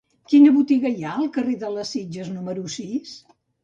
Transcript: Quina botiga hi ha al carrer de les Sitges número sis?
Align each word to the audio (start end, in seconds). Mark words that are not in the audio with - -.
Quina 0.31 0.53
botiga 0.55 0.93
hi 0.95 1.05
ha 1.09 1.13
al 1.25 1.31
carrer 1.37 1.55
de 1.67 1.71
les 1.77 1.95
Sitges 1.99 2.35
número 2.35 2.77
sis? 2.83 3.19